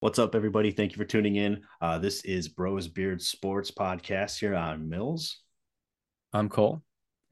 [0.00, 0.70] What's up, everybody?
[0.70, 1.62] Thank you for tuning in.
[1.80, 5.42] Uh, this is Bros Beard Sports Podcast here on Mills,
[6.32, 6.82] I'm Cole.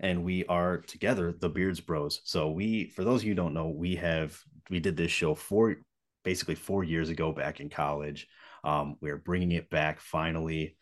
[0.01, 2.21] and we are together, the Beards Bros.
[2.25, 5.35] So we, for those of you who don't know, we have we did this show
[5.35, 5.77] four,
[6.25, 8.27] basically four years ago back in college.
[8.65, 10.77] Um, we're bringing it back finally.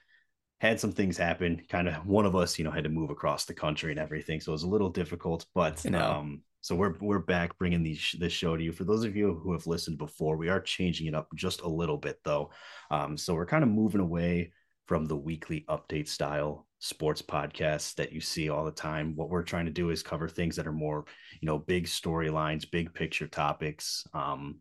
[0.61, 1.63] Had some things happen.
[1.69, 4.41] Kind of one of us, you know, had to move across the country and everything,
[4.41, 5.47] so it was a little difficult.
[5.55, 6.11] But You know.
[6.11, 8.73] um, so we're we're back bringing these this show to you.
[8.73, 11.69] For those of you who have listened before, we are changing it up just a
[11.69, 12.51] little bit though.
[12.91, 14.51] Um, so we're kind of moving away
[14.87, 19.15] from the weekly update style sports podcasts that you see all the time.
[19.15, 21.05] What we're trying to do is cover things that are more,
[21.41, 24.05] you know, big storylines, big picture topics.
[24.13, 24.57] Um,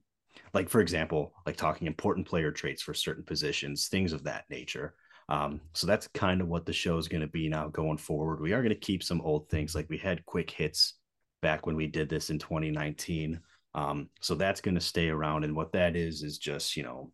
[0.53, 4.93] like for example, like talking important player traits for certain positions, things of that nature.
[5.27, 8.41] Um, so that's kind of what the show is going to be now going forward.
[8.41, 10.93] We are going to keep some old things like we had quick hits
[11.41, 13.39] back when we did this in 2019.
[13.73, 15.43] Um, so that's going to stay around.
[15.43, 17.11] And what that is, is just, you know,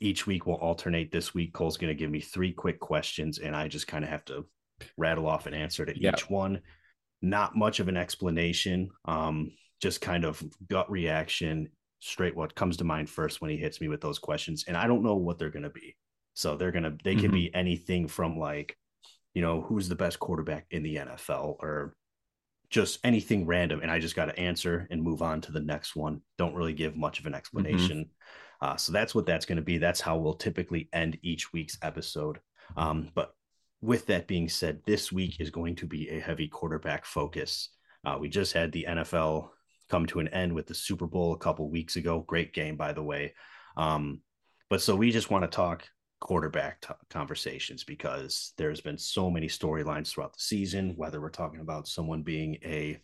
[0.00, 1.10] each week we'll alternate.
[1.10, 4.10] This week, Cole's going to give me three quick questions, and I just kind of
[4.10, 4.46] have to
[4.96, 6.12] rattle off an answer to Yeah.
[6.12, 6.60] each one.
[7.22, 11.68] Not much of an explanation, um, just kind of gut reaction,
[12.00, 14.64] straight what comes to mind first when he hits me with those questions.
[14.68, 15.96] And I don't know what they're going to be.
[16.34, 17.34] So they're going to, they can Mhm.
[17.34, 18.76] be anything from like,
[19.32, 21.96] you know, who's the best quarterback in the NFL or
[22.70, 25.96] just anything random and i just got to answer and move on to the next
[25.96, 26.20] one.
[26.38, 28.10] Don't really give much of an explanation.
[28.60, 29.78] Uh, so that's what that's going to be.
[29.78, 32.40] That's how we'll typically end each week's episode.
[32.76, 33.34] Um, but
[33.82, 37.68] with that being said this week is going to be a heavy quarterback focus.
[38.04, 39.50] Uh, we just had the nfl
[39.88, 42.24] come to an end with the super bowl a couple weeks ago.
[42.26, 43.34] Great game by the way.
[43.76, 44.20] Um,
[44.68, 45.86] but so we just want to talk
[46.20, 51.60] quarterback t- conversations because there's been so many storylines throughout the season, whether we're talking
[51.60, 52.98] about someone being a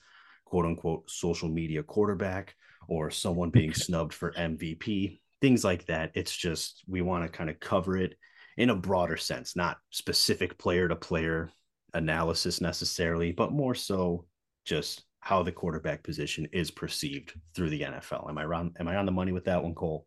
[0.44, 2.54] quote unquote social media quarterback
[2.88, 6.10] or someone being snubbed for MVP, things like that.
[6.14, 8.16] It's just we want to kind of cover it
[8.56, 11.50] in a broader sense, not specific player to player
[11.94, 14.26] analysis necessarily, but more so
[14.64, 18.28] just how the quarterback position is perceived through the NFL.
[18.28, 18.74] Am I wrong?
[18.78, 20.06] Am I on the money with that one, Cole?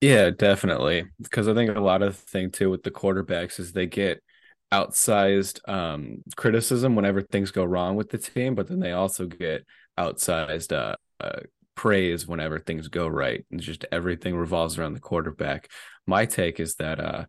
[0.00, 1.04] Yeah, definitely.
[1.20, 4.22] Because I think a lot of the thing too with the quarterbacks is they get
[4.72, 9.64] outsized um criticism whenever things go wrong with the team, but then they also get
[9.98, 11.40] outsized uh, uh
[11.74, 13.44] praise whenever things go right.
[13.50, 15.68] And just everything revolves around the quarterback.
[16.06, 17.26] My take is that uh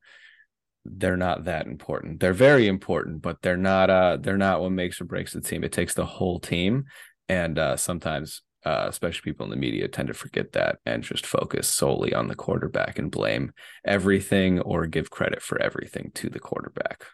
[0.86, 2.20] they're not that important.
[2.20, 5.64] They're very important, but they're not uh they're not what makes or breaks the team.
[5.64, 6.86] It takes the whole team.
[7.30, 11.26] And uh sometimes uh, especially people in the media tend to forget that and just
[11.26, 13.52] focus solely on the quarterback and blame
[13.86, 17.06] everything or give credit for everything to the quarterback.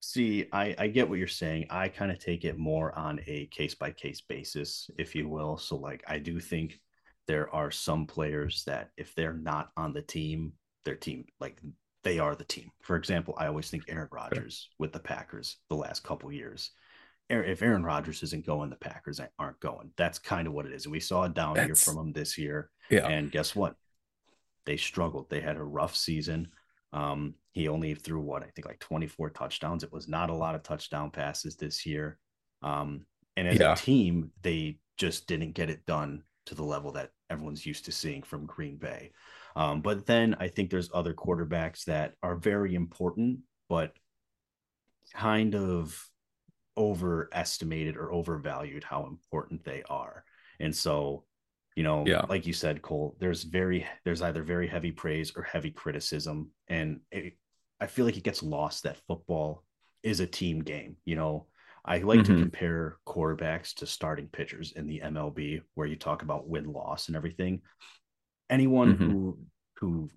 [0.00, 1.66] See, I, I get what you're saying.
[1.70, 5.58] I kind of take it more on a case by case basis, if you will.
[5.58, 6.80] So, like, I do think
[7.26, 10.54] there are some players that if they're not on the team,
[10.84, 11.60] their team, like,
[12.02, 12.70] they are the team.
[12.80, 16.70] For example, I always think Aaron Rodgers with the Packers the last couple years.
[17.30, 19.92] If Aaron Rodgers isn't going, the Packers aren't going.
[19.96, 20.84] That's kind of what it is.
[20.84, 22.70] And we saw a down year from him this year.
[22.90, 23.06] Yeah.
[23.06, 23.76] And guess what?
[24.66, 25.30] They struggled.
[25.30, 26.48] They had a rough season.
[26.92, 29.84] Um, he only threw what I think like 24 touchdowns.
[29.84, 32.18] It was not a lot of touchdown passes this year.
[32.62, 33.74] Um, and as Yeah.
[33.74, 37.92] a team, they just didn't get it done to the level that everyone's used to
[37.92, 39.12] seeing from Green Bay.
[39.54, 43.94] Um, but then I think there's other quarterbacks that are very important, but
[45.14, 46.08] kind of
[46.80, 50.24] overestimated or overvalued how important they are.
[50.58, 51.24] And so,
[51.76, 52.24] you know, Yeah.
[52.28, 56.50] like you said, Cole, there's very there's either very heavy praise or heavy criticism.
[56.68, 57.34] And it,
[57.80, 59.64] I feel like it gets lost that football
[60.02, 60.96] is a team game.
[61.04, 61.46] You know,
[61.84, 62.40] I like to Mhm.
[62.40, 67.16] compare quarterbacks to starting pitchers in the MLB, where you talk about win loss and
[67.16, 67.62] everything.
[68.48, 69.06] Anyone Mhm.
[69.06, 69.38] who
[69.76, 70.10] who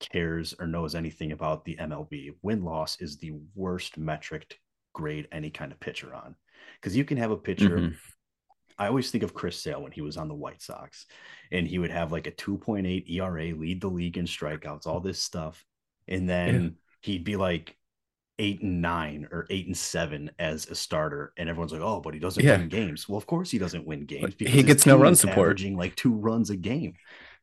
[0.00, 4.56] cares or knows anything about the MLB, win loss is the worst metric to
[4.92, 6.34] grade any kind of pitcher on.
[6.80, 7.78] Because you can have a pitcher.
[7.78, 7.96] Mhm.
[8.78, 11.06] I always think of Chris Sale when he was on the White Sox,
[11.52, 15.20] and he would have like a 2.8 ERA, lead the league in strikeouts, all this
[15.20, 15.64] stuff.
[16.08, 16.70] And then Yeah.
[17.02, 17.76] he'd be like
[18.38, 21.32] eight and nine or eight and seven as a starter.
[21.36, 22.56] And everyone's like, oh, but he doesn't Yeah.
[22.56, 23.08] win games.
[23.08, 24.34] Well, of course he doesn't win games.
[24.34, 25.38] because He gets no run support.
[25.50, 26.94] Averaging like two runs a game.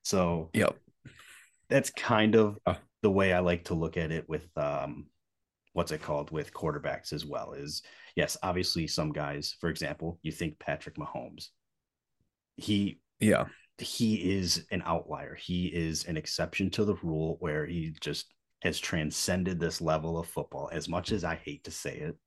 [0.02, 0.78] So Yep.
[1.70, 2.76] that's kind of Oh.
[3.02, 5.06] the way I like to look at it with um
[5.80, 7.84] what's it called with quarterbacks as well is
[8.18, 11.52] yes, obviously some guys, for example, you think Patrick Mahomes.
[12.58, 13.46] He Yeah.
[13.78, 15.36] he is an outlier.
[15.36, 18.26] He is an exception to the rule where he just
[18.62, 22.18] has transcended this level of football as much as I hate to say it.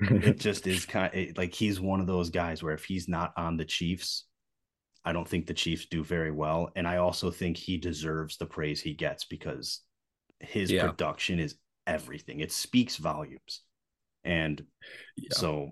[0.00, 3.32] It just is kind of like he's one of those guys where if he's not
[3.38, 4.26] on the Chiefs,
[5.02, 6.68] I don't think the Chiefs do very well.
[6.76, 9.80] And I also think he deserves the praise he gets because
[10.40, 10.84] his yeah.
[10.86, 11.56] production is
[11.86, 12.40] everything.
[12.40, 13.60] It speaks volumes.
[14.24, 14.64] And
[15.16, 15.28] yeah.
[15.32, 15.70] so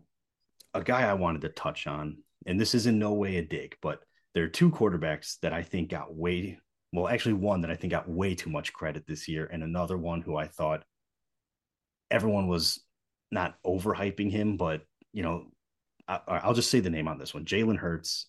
[0.75, 3.77] a guy I wanted to touch on, and this is in no way a dig,
[3.81, 4.01] but
[4.35, 6.59] there are two quarterbacks that I think got way
[6.93, 9.97] well, actually one that I think got way too much credit this year, and another
[9.97, 10.83] one who I thought
[12.11, 12.81] everyone was
[13.31, 15.47] not overhyping him, but you know,
[16.09, 17.45] I, will just say the name on this one.
[17.45, 18.27] Jalen Hurts,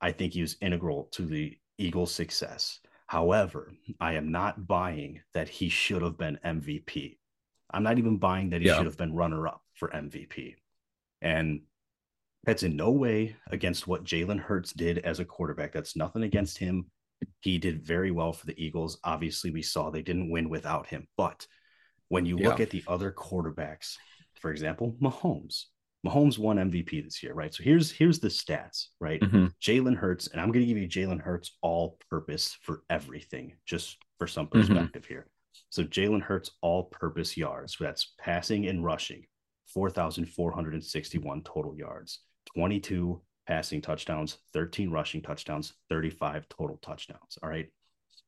[0.00, 2.80] I think he was integral to the Eagles' success.
[3.06, 7.18] However, I am not buying that he should have been MVP.
[7.72, 8.76] I'm not even buying that he yeah.
[8.76, 10.56] should have been runner up for MVP.
[11.22, 11.62] And
[12.44, 15.72] that's in no way against what Jalen Hurts did as a quarterback.
[15.72, 16.86] That's nothing against him.
[17.40, 18.98] He did very well for the Eagles.
[19.04, 21.06] Obviously, we saw they didn't win without him.
[21.16, 21.46] But
[22.08, 22.48] when you yeah.
[22.48, 23.96] look at the other quarterbacks,
[24.40, 25.64] for example, Mahomes,
[26.06, 27.52] Mahomes won MVP this year, right?
[27.52, 29.20] So here's here's the stats, right?
[29.20, 29.46] Mm-hmm.
[29.60, 33.98] Jalen Hurts, and I'm going to give you Jalen Hurts all purpose for everything, just
[34.18, 34.60] for some mm-hmm.
[34.60, 35.14] perspective mm-hmm.
[35.14, 35.26] here.
[35.70, 39.26] So Jalen Hurts all purpose yards, so that's passing and rushing,
[39.66, 42.20] 4,461 total yards,
[42.54, 47.38] 22 passing touchdowns, 13 rushing touchdowns, 35 total touchdowns.
[47.42, 47.68] All right.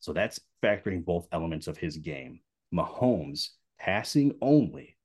[0.01, 2.41] So that's factoring both elements of his game.
[2.75, 4.97] Mahomes passing only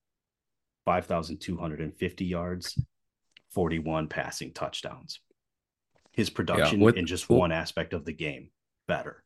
[0.86, 2.82] 5,250 yards,
[3.52, 5.20] 41 passing touchdowns.
[6.14, 8.50] His production yeah, with, in just one aspect of the game
[8.88, 9.24] better.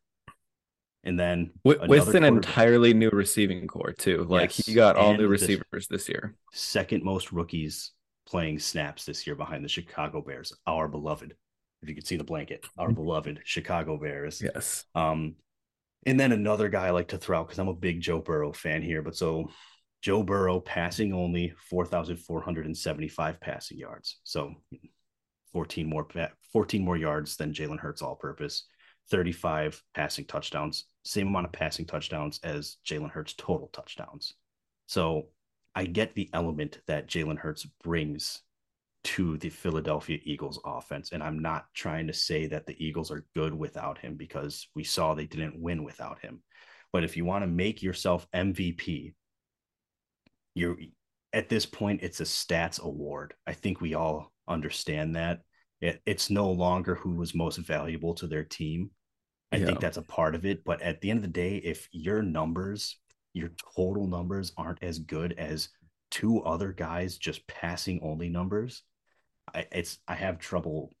[1.04, 4.24] And then with, an entirely new receiving core too.
[4.28, 6.36] Like yes, he got all new receivers this year.
[6.52, 7.90] Second most rookies
[8.26, 11.34] playing snaps this year behind the Chicago Bears, our beloved.
[11.82, 12.94] If you could see the blanket, our mm-hmm.
[12.94, 14.40] beloved Chicago Bears.
[14.40, 14.84] Yes.
[14.94, 15.34] Um,
[16.06, 18.52] and then another guy I like to throw out because I'm a big Joe Burrow
[18.52, 19.02] fan here.
[19.02, 19.50] But so
[20.00, 24.18] Joe Burrow passing only 4,475 passing yards.
[24.24, 24.54] So
[25.52, 26.06] 14 more
[26.52, 28.64] 14 more yards than Jalen Hurts all purpose.
[29.10, 34.34] 35 passing touchdowns, same amount of passing touchdowns as Jalen Hurts total touchdowns.
[34.86, 35.28] So
[35.74, 38.42] I get the element that Jalen Hurts brings
[39.04, 41.12] to the Philadelphia Eagles offense.
[41.12, 44.84] And I'm not trying to say that the Eagles are good without him because we
[44.84, 46.42] saw they didn't win without him.
[46.92, 49.14] But if you want to make yourself MVP,
[50.54, 50.76] you're
[51.32, 53.34] at this point, it's a stats award.
[53.46, 55.40] I think we all understand that.
[55.82, 58.90] It, it's no longer who was most valuable to their team.
[59.52, 59.66] I yeah.
[59.66, 60.64] think that's a part of it.
[60.64, 62.96] But at the end of the day, if your numbers
[63.34, 65.68] your total numbers aren't as good as
[66.10, 68.82] two other guys just passing only numbers,
[69.54, 70.92] I, it's I have trouble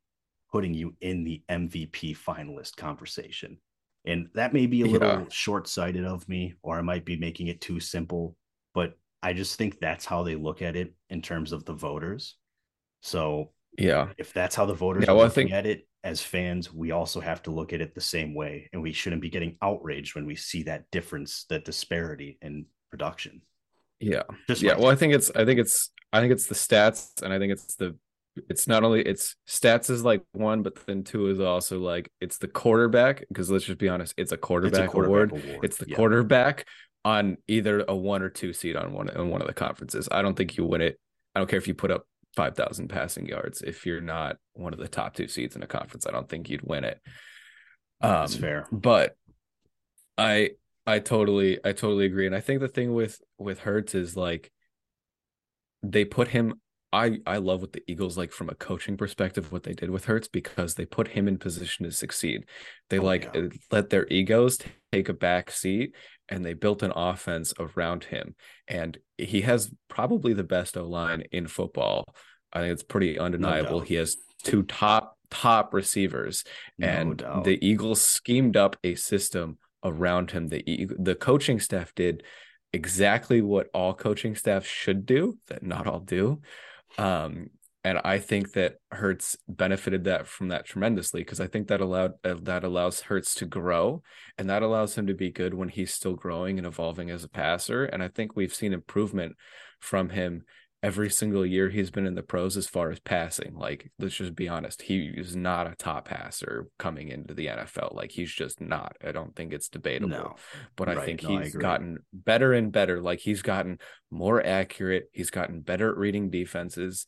[0.50, 3.58] putting you in the MVP finalist conversation.
[4.04, 5.24] And that may be a little yeah.
[5.30, 8.36] short sighted of me, or I might be making it too simple,
[8.74, 12.36] but I just think that's how they look at it in terms of the voters.
[13.00, 15.52] So, yeah, if that's how the voters yeah, are well, looking think...
[15.52, 18.82] at it, as fans, we also have to look at it the same way, and
[18.82, 23.42] we shouldn't be getting outraged when we see that difference, that disparity in production.
[24.00, 24.76] Yeah, Just yeah.
[24.76, 27.52] Well, I think it's, I think it's, I think it's the stats, and I think
[27.52, 27.96] it's the,
[28.48, 32.38] it's not only it's stats is like one, but then two is also like it's
[32.38, 35.44] the quarterback because let's just be honest, it's a quarterback, it's a quarterback award.
[35.44, 35.64] award.
[35.64, 35.96] It's the yeah.
[35.96, 36.66] quarterback
[37.04, 40.08] on either a one or two seed on one on one of the conferences.
[40.10, 40.98] I don't think you win it.
[41.34, 42.06] I don't care if you put up
[42.36, 43.62] 5,000 passing yards.
[43.62, 46.48] If you're not one of the top two seeds in a conference, I don't think
[46.48, 47.00] you'd win it.
[48.00, 48.66] Um, That's fair.
[48.72, 49.16] But
[50.18, 50.50] I
[50.86, 52.26] I totally I totally agree.
[52.26, 54.50] And I think the thing with with Hurts is like
[55.82, 56.60] they put him
[56.92, 60.06] I I love what the Eagles like from a coaching perspective what they did with
[60.06, 62.44] Hurts because they put him in position to succeed.
[62.90, 63.48] They oh, like yeah.
[63.70, 64.58] let their egos
[64.92, 65.94] take a back seat
[66.28, 68.34] and they built an offense around him.
[68.68, 72.04] And he has probably the best O line in football.
[72.52, 73.80] I think it's pretty undeniable.
[73.80, 76.44] No he has two top top receivers,
[76.78, 77.44] no and doubt.
[77.44, 80.48] the Eagles schemed up a system around him.
[80.48, 82.22] The the coaching staff did
[82.72, 86.40] exactly what all coaching staff should do that not all do.
[86.98, 87.48] Um,
[87.84, 92.12] and I think that Hurts benefited that from that tremendously because I think that allowed
[92.24, 94.02] uh, that allows Hurts to grow
[94.38, 97.28] and that allows him to be good when he's still growing and evolving as a
[97.28, 97.84] passer.
[97.84, 99.36] And I think we've seen improvement
[99.80, 100.44] from him
[100.80, 103.54] every single year he's been in the pros as far as passing.
[103.54, 107.94] Like, let's just be honest, he is not a top passer coming into the NFL.
[107.94, 108.96] Like, he's just not.
[109.04, 110.08] I don't think it's debatable.
[110.08, 110.34] No.
[110.76, 113.00] But I think no, he's I gotten better and better.
[113.00, 113.78] Like, he's gotten
[114.10, 115.04] more accurate.
[115.12, 117.06] He's gotten better at reading defenses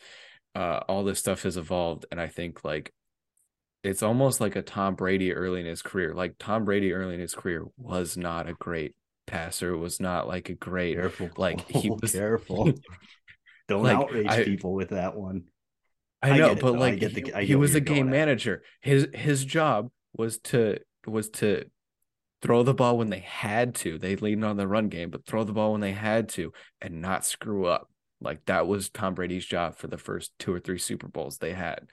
[0.55, 2.93] uh, all this stuff has evolved, and I think like
[3.83, 6.15] it's almost like a Tom Brady early in his career.
[6.15, 8.95] Like Tom Brady early in his career was not a great
[9.27, 11.31] passer, was not like a great careful.
[11.37, 12.73] like he was careful.
[13.69, 15.45] Don't like, outrage I, people with that one.
[16.23, 18.63] I know, I but like the, he was a game manager.
[18.81, 21.65] His his job was to was to
[22.41, 23.99] throw the ball when they had to.
[23.99, 27.01] They leaned on the run game, but throw the ball when they had to and
[27.01, 27.91] not screw up.
[28.25, 31.53] Like that was Tom Brady's job for the first two or three Super Bowls they
[31.53, 31.91] had.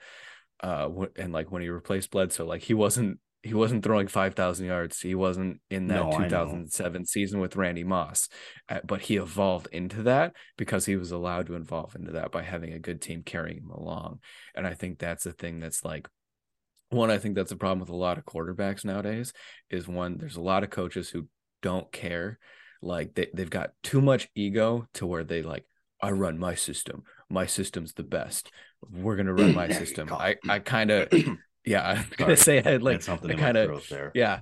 [0.60, 5.00] Uh, and like when he replaced Bledsoe, like he wasn't he wasn't throwing 5000 yards
[5.00, 8.28] he wasn't in that no, 2007 season with randy moss
[8.68, 12.42] uh, but he evolved into that because he was allowed to evolve into that by
[12.42, 14.20] having a good team carrying him along
[14.54, 16.08] and i think that's the thing that's like
[16.90, 19.32] one i think that's a problem with a lot of quarterbacks nowadays
[19.70, 21.26] is one there's a lot of coaches who
[21.62, 22.38] don't care
[22.80, 25.64] like they, they've got too much ego to where they like
[26.02, 28.50] i run my system my system's the best
[28.90, 31.08] we're going to run my system i i kind of
[31.64, 33.82] yeah i was going to say i had like something kind of
[34.14, 34.40] yeah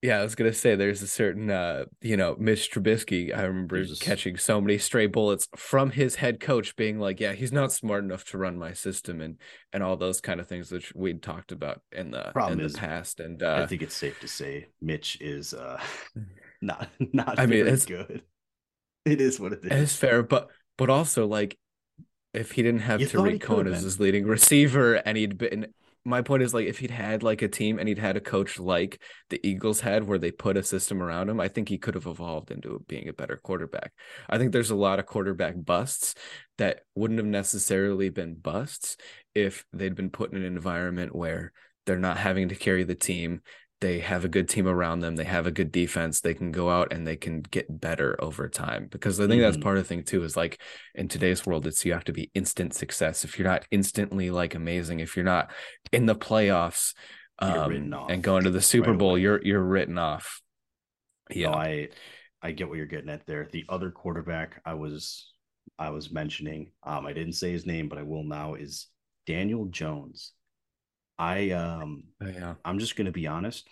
[0.00, 3.36] yeah, I was gonna say there's a certain uh, you know, Mitch Trubisky.
[3.36, 4.00] I remember just...
[4.00, 8.04] catching so many stray bullets from his head coach being like, Yeah, he's not smart
[8.04, 9.38] enough to run my system and
[9.72, 12.74] and all those kind of things which we'd talked about in the Problem in is,
[12.74, 13.18] the past.
[13.18, 15.80] And uh, I think it's safe to say Mitch is uh
[16.62, 18.22] not not I mean it's good.
[19.04, 19.82] It is what it is.
[19.82, 21.58] It's fair, but but also like
[22.32, 25.66] if he didn't have you Tarik Cohen as his leading receiver and he'd been
[26.08, 28.58] my point is like if he'd had like a team and he'd had a coach
[28.58, 31.94] like the Eagles had where they put a system around him, I think he could
[31.94, 33.92] have evolved into being a better quarterback.
[34.28, 36.14] I think there's a lot of quarterback busts
[36.56, 38.96] that wouldn't have necessarily been busts
[39.34, 41.52] if they'd been put in an environment where
[41.84, 43.42] they're not having to carry the team
[43.80, 46.68] they have a good team around them they have a good defense they can go
[46.70, 49.42] out and they can get better over time because i think mm-hmm.
[49.42, 50.60] that's part of the thing too is like
[50.94, 53.24] in today's world it's you have to be instant success.
[53.24, 55.50] If you're not instantly like amazing if you're not
[55.92, 56.94] in the playoffs
[57.40, 59.20] um, and going to the super right bowl away.
[59.20, 60.40] you're you're written off.
[61.30, 61.50] Yeah.
[61.50, 61.88] No, i
[62.42, 63.48] i get what you're getting at there.
[63.50, 65.32] The other quarterback i was
[65.78, 68.88] i was mentioning um i didn't say his name but i will now is
[69.26, 70.32] daniel jones
[71.18, 72.54] I um oh, yeah.
[72.64, 73.68] I'm just gonna be honest,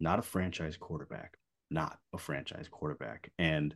[0.00, 1.36] not a franchise quarterback.
[1.70, 3.30] Not a franchise quarterback.
[3.38, 3.74] And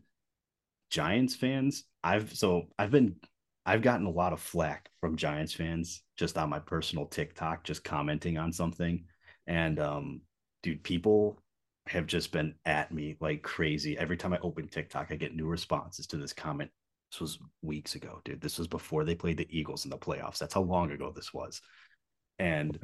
[0.91, 3.17] Giants fans, I've so I've been
[3.65, 7.85] I've gotten a lot of flack from Giants fans just on my personal TikTok, just
[7.85, 9.05] commenting on something.
[9.47, 10.21] And um,
[10.63, 11.39] dude, people
[11.87, 13.97] have just been at me like crazy.
[13.99, 16.71] Every time I open TikTok, I get new responses to this comment.
[17.11, 18.41] This was weeks ago, dude.
[18.41, 20.39] This was before they played the Eagles in the playoffs.
[20.39, 21.61] That's how long ago this was.
[22.39, 22.79] And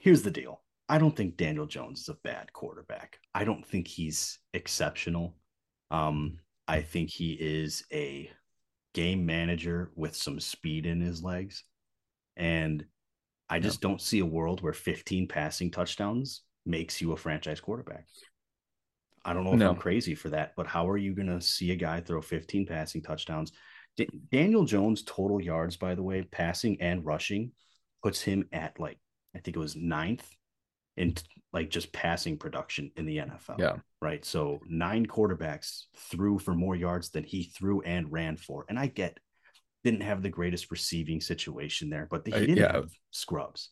[0.00, 0.60] here's the deal.
[0.88, 3.18] I don't think Daniel Jones is a bad quarterback.
[3.34, 5.36] I don't think he's exceptional.
[5.90, 8.30] Um, I think he is a
[8.92, 11.64] game manager with some speed in his legs.
[12.36, 12.84] And
[13.48, 18.06] I just don't see a world where 15 passing touchdowns makes you a franchise quarterback.
[19.24, 19.70] I don't know if no.
[19.70, 22.66] I'm crazy for that, but how are you going to see a guy throw 15
[22.66, 23.52] passing touchdowns?
[23.96, 27.52] D- Daniel Jones' total yards, by the way, passing and rushing,
[28.02, 28.98] puts him at like
[29.34, 30.28] I think it was ninth
[30.96, 31.14] in
[31.52, 33.58] like just passing production in the NFL.
[33.58, 33.76] Yeah.
[34.00, 34.24] Right.
[34.24, 38.64] So nine quarterbacks threw for more yards than he threw and ran for.
[38.68, 39.18] And I get
[39.82, 42.72] didn't have the greatest receiving situation there, but he didn't yeah.
[42.72, 43.70] have scrubs.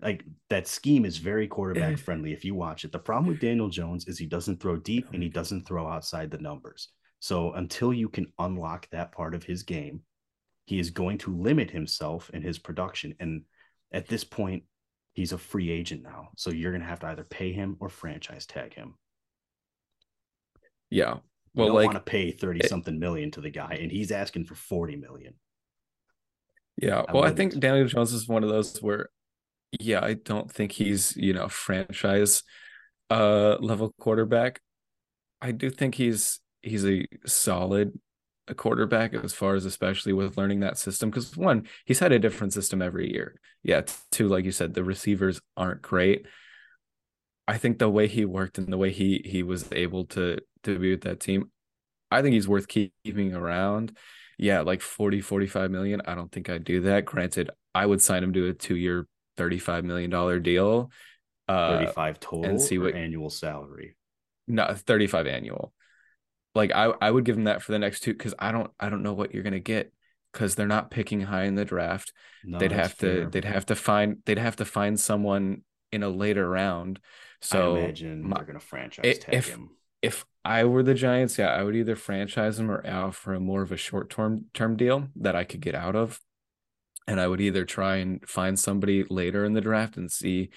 [0.00, 1.96] Like that scheme is very quarterback eh.
[1.96, 2.92] friendly if you watch it.
[2.92, 6.30] The problem with Daniel Jones is he doesn't throw deep and he doesn't throw outside
[6.30, 6.88] the numbers.
[7.20, 10.02] So until you can unlock that part of his game,
[10.66, 13.14] he is going to limit himself in his production.
[13.18, 13.42] And
[13.92, 14.64] at this point,
[15.14, 16.28] he's a free agent now.
[16.36, 18.94] So you're going to have to either pay him or franchise tag him.
[20.90, 21.16] Yeah.
[21.54, 24.44] Well, don't like, want to pay 30 something million to the guy and he's asking
[24.44, 25.34] for 40 million.
[26.76, 27.04] Yeah.
[27.08, 29.08] I well, I think Daniel Jones is one of those where,
[29.80, 32.42] yeah, I don't think he's, you know, franchise
[33.10, 34.60] uh level quarterback.
[35.40, 37.92] I do think he's he's a solid
[38.48, 42.18] a quarterback as far as especially with learning that system because one he's had a
[42.18, 43.40] different system every year.
[43.62, 46.26] Yeah two like you said the receivers aren't great.
[47.46, 50.78] I think the way he worked and the way he he was able to to
[50.78, 51.50] be with that team
[52.10, 53.96] i think he's worth keeping around.
[54.38, 57.04] Yeah like 40 45 million i don't think i'd do that.
[57.04, 60.90] Granted i would sign him to a two year 35 million dollar deal
[61.48, 63.96] uh 35 total and see what annual salary?
[64.46, 65.72] No 35 annual
[66.54, 68.88] like I I would give them that for the next two because I don't I
[68.88, 69.92] don't know what you're gonna get
[70.32, 72.12] because they're not picking high in the draft.
[72.44, 76.08] No, they'd have to they'd have to find they'd have to find someone in a
[76.08, 77.00] later round.
[77.40, 79.70] So I imagine my, they're gonna franchise tag if, him.
[80.02, 83.62] If I were the Giants, yeah, I would either franchise him or offer him more
[83.62, 86.20] of a short term term deal that I could get out of.
[87.06, 90.50] And I would either try and find somebody later in the draft and see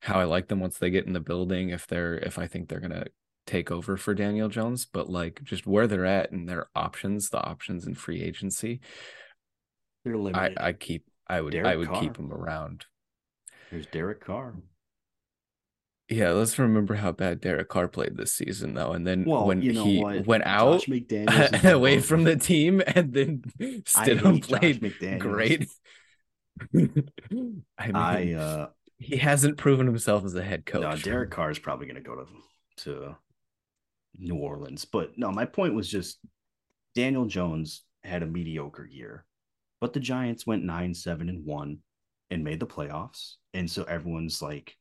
[0.00, 1.70] how I like them once they get in the building.
[1.70, 3.06] If they're if I think they're gonna
[3.52, 7.42] take over for Daniel Jones, but like just where they're at and their options, the
[7.42, 8.80] options in free agency,
[10.04, 10.58] they're limited.
[10.58, 12.00] I, I keep I would Derek I would Carr.
[12.00, 12.86] keep him around.
[13.70, 14.54] There's Derek Carr.
[16.08, 18.92] Yeah, let's remember how bad Derek Carr played this season, though.
[18.92, 20.26] And then Well, when you know he what?
[20.26, 25.68] went out Josh away from the team, and then Stidham played great.
[26.74, 28.68] I mean, I uh
[28.98, 30.82] he hasn't proven himself as a head coach.
[30.82, 32.26] no, Derek Carr is probably going to go to
[32.84, 33.16] to
[34.18, 36.18] New Orleans, but no, my point was just
[36.94, 39.24] Daniel Jones had a mediocre year,
[39.80, 41.78] but the Giants went nine, seven, and one,
[42.30, 44.76] and made the playoffs, and so everyone's like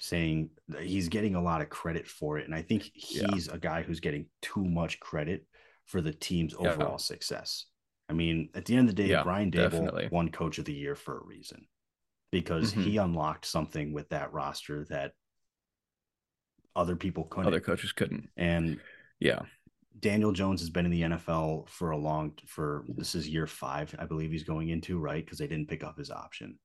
[0.00, 3.26] saying that he's getting a lot of credit for it, and I think Yeah.
[3.32, 5.46] he's a guy who's getting too much credit
[5.86, 6.72] for the team's Yeah.
[6.72, 7.66] overall success.
[8.08, 10.08] I mean, at the end of the day, Yeah, Brian Daboll definitely.
[10.12, 11.66] won Coach of the Year for a reason
[12.30, 12.84] because Mhm.
[12.84, 15.14] he unlocked something with that roster that
[16.78, 17.48] other people couldn't.
[17.48, 18.28] Other coaches couldn't.
[18.36, 18.80] and
[19.20, 19.40] Yeah,
[20.00, 23.94] Daniel Jones has been in the NFL for a long for this is year five,
[23.98, 25.24] I believe he's going into, right?
[25.24, 26.58] Because they didn't pick up his option.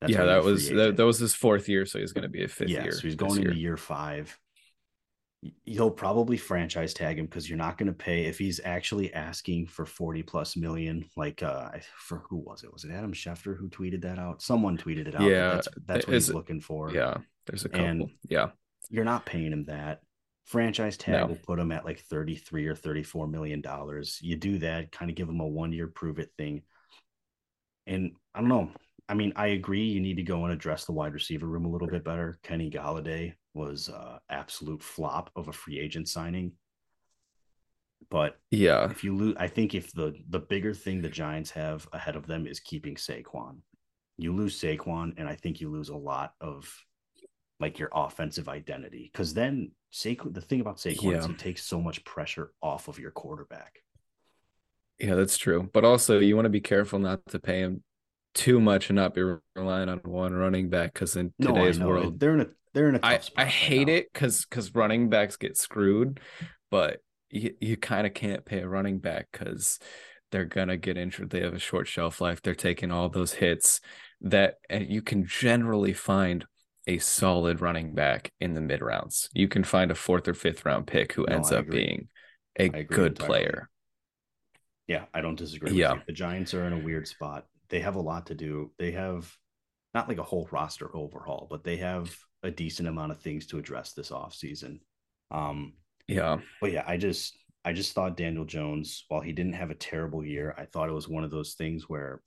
[0.00, 2.42] That's yeah, that was that, that was his fourth year, so he's going to be
[2.44, 2.92] a fifth yeah, year.
[2.92, 3.50] so he's going year.
[3.50, 4.36] into year five.
[5.42, 9.12] Y- He'll probably franchise tag him because you're not going to pay if he's actually
[9.12, 11.04] asking for 40 plus million.
[11.16, 12.72] Like, uh, for who was it?
[12.72, 14.40] Was it Adam Schefter who tweeted that out?
[14.40, 15.22] Someone tweeted it out.
[15.22, 16.90] Yeah, that's, that's what is he's looking for.
[16.92, 17.86] Yeah, there's a couple.
[17.86, 18.48] And- yeah,
[18.88, 20.00] you're not paying him that.
[20.46, 21.26] Franchise tag No.
[21.26, 24.18] will put him at like 33 or 34 million dollars.
[24.20, 26.62] You do that, kind of give him a one year prove it thing.
[27.86, 28.70] And I don't know.
[29.08, 31.70] I mean, I agree you need to go and address the wide receiver room a
[31.70, 32.38] little bit better.
[32.42, 36.52] Kenny Golladay was uh absolute flop of a free agent signing.
[38.10, 41.86] But yeah, if you lose, I think if the the bigger thing the Giants have
[41.92, 43.58] ahead of them is keeping Saquon,
[44.16, 46.72] you lose Saquon, and I think you lose a lot of
[47.60, 49.10] like your offensive identity.
[49.12, 52.98] Because then Saquon, the thing about Saquon is he takes so much pressure off of
[52.98, 53.82] your quarterback.
[54.98, 55.68] yeah, that's true.
[55.72, 57.82] But also, you want to be careful not to pay him
[58.34, 59.22] too much and not be
[59.56, 62.96] relying on one running back because in No, today's world, they're in a they're in
[62.96, 63.94] a I I right hate now.
[63.94, 66.20] it because because running backs get screwed,
[66.70, 66.98] but
[67.30, 69.78] you, you kind of can't pay a running back because
[70.30, 71.30] they're gonna get injured.
[71.30, 72.42] They have a short shelf life.
[72.42, 73.80] They're taking all those hits
[74.20, 76.44] that, and you can generally find
[76.86, 79.28] a solid running back in the mid rounds.
[79.34, 81.78] You can find a fourth or fifth round pick who No, ends I up agree.
[82.58, 83.26] being a good entirely.
[83.26, 83.70] player.
[84.86, 85.72] Yeah, I don't disagree.
[85.72, 85.94] Yeah.
[85.94, 86.00] You.
[86.06, 87.46] The Giants are in a weird spot.
[87.68, 88.72] They have a lot to do.
[88.78, 89.32] They have
[89.94, 93.58] not like a whole roster overhaul, but they have a decent amount of things to
[93.58, 94.80] address this offseason.
[95.30, 95.74] Um,
[96.08, 99.74] Yeah, but yeah, I just I just thought Daniel Jones, while he didn't have a
[99.74, 102.22] terrible year, I thought it was one of those things where,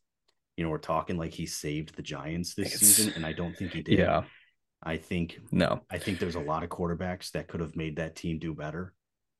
[0.56, 3.58] you know, we're talking like he saved the Giants this It's- season, and I don't
[3.58, 3.98] think he did.
[3.98, 4.24] yeah,
[4.86, 8.16] I think no, I think there's a lot of quarterbacks that could have made that
[8.16, 8.94] team do better.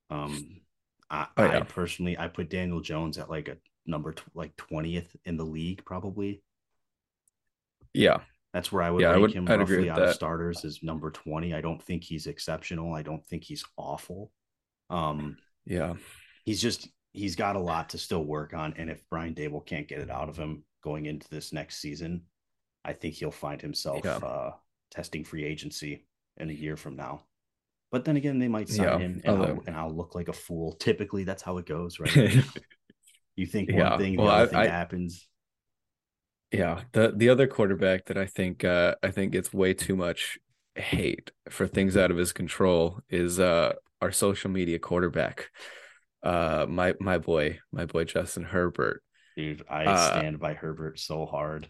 [0.10, 0.62] Um,
[1.10, 5.16] I, Oh, I personally I put Daniel Jones at like a number tw- like twentieth
[5.26, 6.42] in the league probably.
[7.94, 8.22] yeah,
[8.54, 10.16] That's where I would Yeah, I rank would- him I'd roughly out of that.
[10.16, 11.54] starters is number twenty.
[11.54, 12.94] I don't think he's exceptional.
[12.94, 14.32] I don't think he's awful.
[14.90, 15.96] Um, yeah,
[16.46, 19.88] he's just he's got a lot to still work on, and if Brian Daboll can't
[19.88, 22.24] get it out of him going into this next season,
[22.84, 24.18] I think he'll find himself Yeah.
[24.18, 24.52] uh,
[24.94, 26.06] testing free agency
[26.38, 27.24] in a year from now.
[27.92, 30.34] But then again, they might sign Yeah, him, and I'll, and I'll look like a
[30.34, 30.74] fool.
[30.74, 32.24] Typically, that's how it goes, right?
[33.36, 35.28] you think Yeah, one thing, the well, other I- thing I- happens.
[36.52, 40.38] Yeah, the the other quarterback that I think uh I think gets way too much
[40.76, 45.50] hate for things out of his control is uh our social media quarterback.
[46.22, 49.04] Uh my my boy, my boy Justin Herbert.
[49.36, 51.68] Dude, I Uh, stand by Herbert so hard.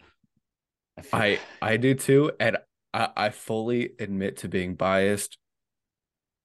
[0.98, 2.58] I I I do too and
[2.94, 5.36] I I fully admit to being biased.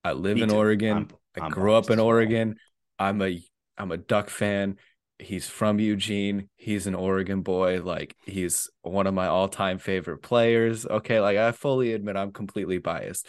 [0.03, 0.55] I live Me in too.
[0.55, 0.97] Oregon.
[0.97, 1.99] I'm- I I'm grew up in.
[1.99, 2.55] Oregon.
[2.97, 3.41] I'm a
[3.77, 4.77] I'm a Duck fan.
[5.19, 6.49] He's from Eugene.
[6.57, 7.81] He's an Oregon boy.
[7.81, 10.85] Like he's one of my all-time favorite players.
[10.87, 13.27] Okay, like I fully admit I'm completely biased.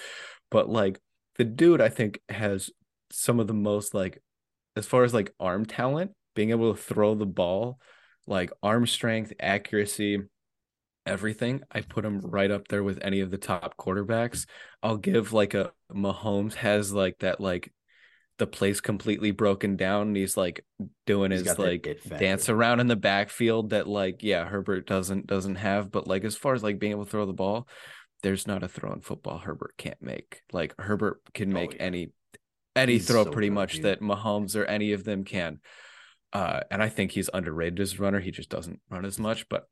[0.51, 0.99] But like
[1.37, 2.71] the dude I think has
[3.11, 4.23] some of the most like
[4.77, 7.79] as far as like arm talent, being able to throw the ball,
[8.27, 10.21] like arm strength, accuracy,
[11.11, 11.63] everything.
[11.71, 14.47] I put him right up there with any of the top quarterbacks.
[14.83, 17.73] I'll give like a Mahomes has like that like
[18.39, 20.65] the place completely broken down and he's like
[21.07, 21.87] doing He's his like
[22.19, 26.37] dance around in the backfield that like yeah Herbert doesn't doesn't have but like as
[26.37, 27.69] far as like being able to throw the ball
[28.23, 31.83] there's not a throw in football Herbert can't make like Herbert can Oh, make yeah.
[31.83, 32.13] any
[32.75, 33.83] any He's throw so pretty good, much dude.
[33.83, 35.61] that Mahomes or any of them can
[36.33, 39.49] uh and I think he's underrated as a runner he just doesn't run as much
[39.51, 39.67] but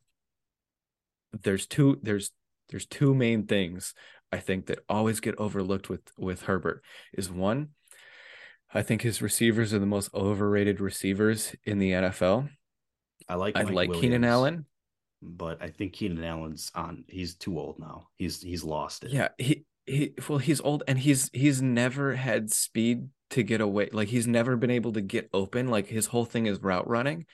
[1.33, 2.31] there's two there's
[2.71, 3.95] there's two main things
[4.31, 7.71] I think that always get overlooked with with Herbert is one
[8.73, 12.51] I think his receivers are the most overrated receivers in the NFL.
[13.29, 14.67] I like I Mike like Keenan Allen.
[15.23, 17.05] but I think Keenan Allen's on.
[17.09, 18.09] He's too old now.
[18.17, 19.11] He's he's lost it.
[19.11, 23.89] Yeah, he he well he's old and he's he's never had speed to get away
[23.93, 27.27] like he's never been able to get open like his whole thing is route running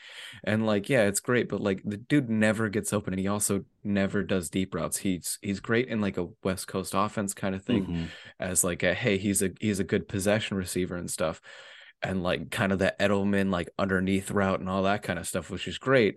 [0.43, 3.65] and like yeah it's great but like the dude never gets open and he also
[3.85, 7.65] never does deep routes he's he's great in like a west coast offense kind of
[7.65, 8.05] thing mm-hmm.
[8.41, 11.41] as like a hey he's a he's a good possession receiver and stuff
[12.03, 15.49] and like kind of the Edelman like underneath route and all that kind of stuff
[15.49, 16.17] which is great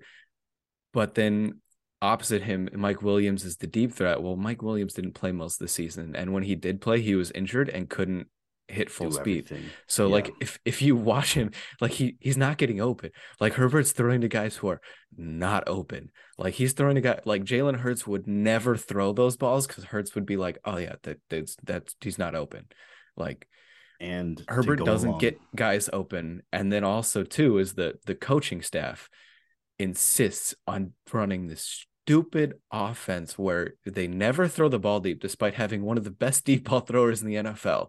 [0.92, 1.62] but then
[2.02, 4.22] opposite him, Mike Williams is the deep threat.
[4.22, 7.16] Well, Mike Williams didn't play most of the season, and when he did play, he
[7.16, 8.28] was injured and couldn't
[8.68, 9.46] hit full Do speed.
[9.46, 9.70] Everything.
[9.88, 10.14] So yeah.
[10.14, 11.52] like if if you watch him,
[11.82, 13.12] like he he's not getting open.
[13.40, 14.82] Like Herbert's throwing to guys who are
[15.16, 16.12] not open.
[16.38, 20.16] Like he's throwing to guy like Jalen Hurts would never throw those balls because Hurts
[20.16, 22.66] would be like, oh yeah, that that's that's he's not open.
[23.16, 23.48] Like
[24.00, 25.20] and Herbert doesn't along.
[25.20, 26.44] get guys open.
[26.52, 29.10] And then also too is the the coaching staff
[29.80, 35.84] insists on running this stupid offense where they never throw the ball deep despite having
[35.84, 37.88] one of the best deep ball throwers in the NFL.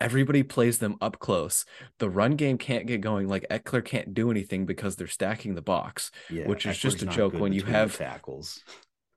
[0.00, 1.64] Everybody plays them up close.
[1.98, 3.28] The run game can't get going.
[3.28, 7.02] Like Ekeler can't do anything because they're stacking the box, yeah, which is Ekeler's just
[7.02, 8.60] a joke when you have tackles.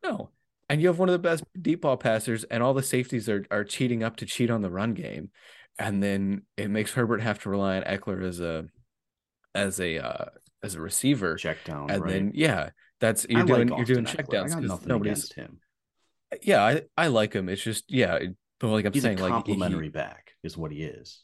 [0.04, 0.30] No.
[0.70, 3.46] And you have one of the best deep ball passers, and all the safeties are,
[3.50, 5.32] are cheating up to cheat on the run game.
[5.80, 8.66] And then it makes Herbert have to rely on Ekeler as a
[9.56, 10.26] as a uh,
[10.64, 11.36] as a receiver.
[11.36, 11.90] Check down.
[11.90, 12.12] And right?
[12.12, 15.60] then yeah, that's you're I doing like you're doing checkdowns because nobody's him.
[16.42, 17.48] Yeah, I, I like him.
[17.48, 18.20] It's just yeah,
[18.60, 21.24] but like I'm He's saying, a complimentary like back is what he is.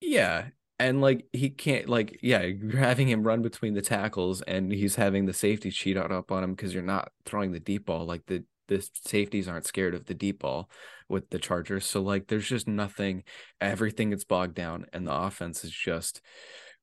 [0.00, 4.72] Yeah, and like he can't like yeah, you're having him run between the tackles, and
[4.72, 7.86] he's having the safety cheat out up on him because you're not throwing the deep
[7.86, 8.04] ball.
[8.04, 10.70] Like the the safeties aren't scared of the deep ball
[11.08, 13.24] with the Chargers, so like there's just nothing.
[13.60, 16.20] Everything gets bogged down, and the offense is just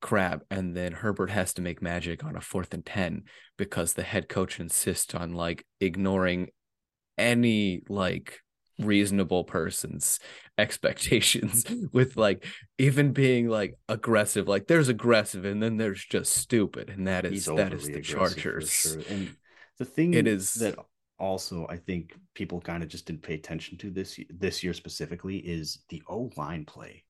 [0.02, 3.24] crap and then Herbert has to make magic on a fourth and 10
[3.58, 6.50] because the head coach insists on like ignoring
[7.18, 8.42] any like
[8.82, 10.20] reasonable person's
[10.58, 12.46] expectations with like
[12.78, 17.46] even being like aggressive like there's aggressive and then there's just stupid and that is
[17.46, 19.02] that is the chargers sure.
[19.10, 19.36] and
[19.80, 20.76] the thing it is that
[21.18, 25.38] also i think people kind of just didn't pay attention to this this year specifically
[25.38, 27.04] is the o line play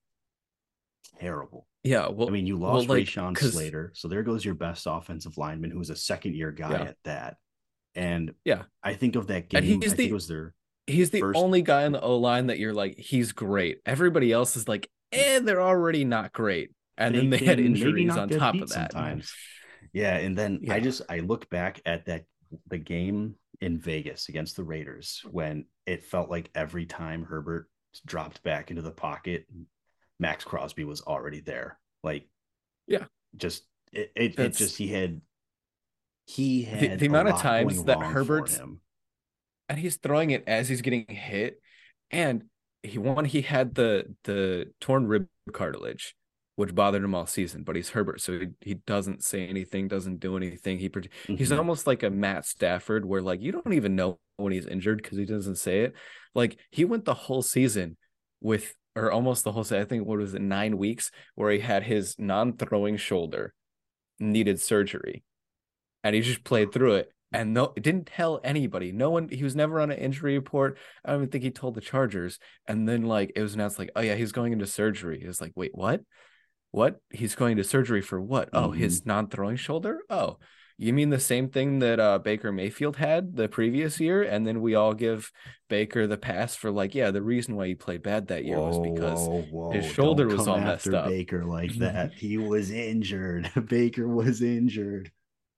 [1.18, 4.54] terrible yeah, well, I mean, you lost well, like, Rashawn Slater, so there goes your
[4.54, 6.82] best offensive lineman, who's a second year guy yeah.
[6.82, 7.36] at that.
[7.94, 9.58] And yeah, I think of that game.
[9.58, 10.54] And he's I the, it was their
[10.86, 11.38] he's the first...
[11.38, 13.80] only guy on the O line that you're like, he's great.
[13.86, 16.70] Everybody else is like, eh, they're already not great.
[16.98, 18.92] And they then they had injuries on top of that.
[18.92, 19.32] Sometimes.
[19.92, 20.74] Yeah, and then yeah.
[20.74, 22.24] I just I look back at that
[22.68, 27.68] the game in Vegas against the Raiders when it felt like every time Herbert
[28.06, 29.46] dropped back into the pocket,
[30.18, 31.78] Maxx Crosby was already there.
[32.02, 32.28] Like,
[32.86, 33.04] yeah,
[33.36, 35.20] just it, it, it just he had
[36.26, 38.60] he had the, the amount of times that Herbert
[39.72, 41.58] and he's throwing it as he's getting hit,
[42.10, 42.44] and
[42.82, 43.24] he won.
[43.24, 46.14] he had the the torn rib cartilage,
[46.56, 47.62] which bothered him all season.
[47.62, 50.78] But he's Herbert, so he, he doesn't say anything, doesn't do anything.
[50.78, 51.36] He mm-hmm.
[51.36, 55.02] he's almost like a Matt Stafford, where like you don't even know when he's injured
[55.02, 55.94] because he doesn't say it.
[56.34, 57.96] Like he went the whole season
[58.42, 59.80] with or almost the whole set.
[59.80, 63.54] I think what was it, nine weeks, where he had his non-throwing shoulder
[64.20, 65.24] needed surgery,
[66.04, 67.12] and he just played through it.
[67.32, 68.92] And no, it didn't tell anybody.
[68.92, 69.28] No one.
[69.28, 70.78] He was never on an injury report.
[71.04, 72.38] I don't even think he told the Chargers.
[72.66, 75.20] And then like it was announced, like, oh yeah, he's going into surgery.
[75.22, 76.02] It was like, wait, what?
[76.70, 77.00] What?
[77.10, 78.48] He's going to surgery for what?
[78.52, 78.78] Oh, mm-hmm.
[78.78, 80.00] his non-throwing shoulder.
[80.08, 80.38] Oh,
[80.78, 84.60] you mean the same thing that uh, Baker Mayfield had the previous year, and then
[84.60, 85.30] we all give
[85.68, 88.68] Baker the pass for like, yeah, the reason why he played bad that year whoa,
[88.68, 89.70] was because whoa, whoa.
[89.70, 91.06] his shoulder Don't was all messed up.
[91.06, 93.50] Baker like that, he was injured.
[93.68, 95.12] Baker was injured.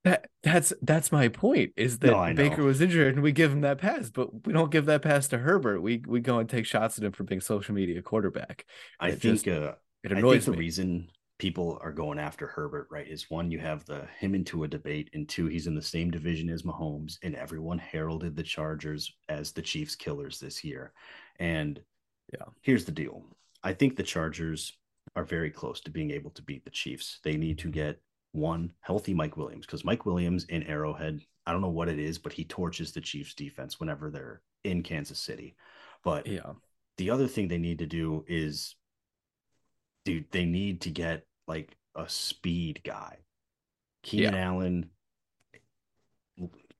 [0.04, 1.72] That that's that's my point.
[1.76, 4.70] Is that no, Baker was injured and we give him that pass, but we don't
[4.70, 5.80] give that pass to Herbert.
[5.80, 8.66] We we go and take shots at him for being social media quarterback.
[9.00, 10.58] I think just, uh, it annoys I think the me.
[10.58, 13.08] reason people are going after Herbert, right?
[13.08, 16.10] Is one, you have the him into a debate, and two, he's in the same
[16.10, 20.92] division as Mahomes, and everyone heralded the Chargers as the Chiefs killers this year.
[21.40, 21.80] And
[22.32, 23.24] yeah, here's the deal.
[23.62, 24.76] I think the Chargers
[25.16, 27.20] are very close to being able to beat the Chiefs.
[27.24, 28.00] They need to get
[28.34, 32.18] one healthy Mike Williams because Mike Williams in Arrowhead, I don't know what it is,
[32.18, 35.56] but he torches the Chiefs defense whenever they're in Kansas City.
[36.02, 36.52] But yeah,
[36.96, 38.74] the other thing they need to do is
[40.04, 43.18] dude, they need to get like a speed guy.
[44.02, 44.46] Keenan yeah.
[44.46, 44.90] Allen.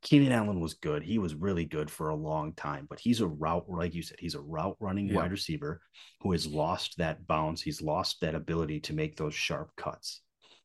[0.03, 1.03] Keenan Allen was good.
[1.03, 4.19] He was really good for a long time, but he's a route, like you said,
[4.21, 5.17] he's a route running yeah.
[5.17, 5.81] wide receiver
[6.21, 7.62] who has lost that bounce.
[7.62, 10.21] He's lost that ability to make those sharp cuts.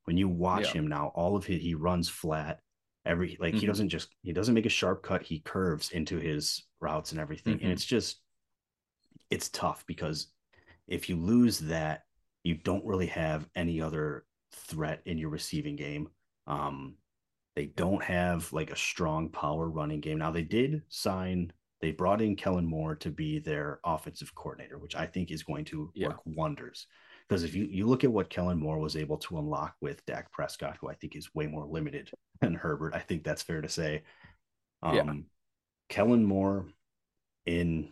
[0.10, 0.82] When you watch yeah.
[0.82, 2.62] him now, all of it, he runs flat.
[3.06, 3.60] Every like mm-hmm.
[3.60, 7.22] he doesn't just he doesn't make a sharp cut, he curves into his routes and
[7.22, 7.58] everything.
[7.58, 7.66] Mm-hmm.
[7.66, 8.20] And it's just
[9.30, 10.32] it's tough because
[10.88, 12.06] if you lose that,
[12.44, 16.10] you don't really have any other threat in your receiving game.
[16.48, 16.96] Um,
[17.56, 20.18] they don't have like a strong power running game.
[20.18, 24.96] Now they did sign, they brought in Kellen Moore to be their offensive coordinator, which
[24.96, 26.08] I think is going to yeah.
[26.08, 26.88] work wonders.
[27.30, 30.32] Because if you, you look at what Kellen Moore was able to unlock with Dak
[30.32, 32.10] Prescott, who I think is way more limited
[32.42, 34.02] than Herbert, I think that's fair to say.
[34.82, 35.14] Um, yeah.
[35.90, 36.68] Kellen Moore
[37.46, 37.90] in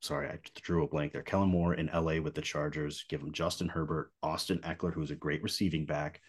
[0.00, 1.22] sorry, I drew a blank there.
[1.22, 3.04] Kellen Moore in LA with the Chargers.
[3.08, 6.20] Give him Justin Herbert, Austin Ekeler, who's a great receiving back.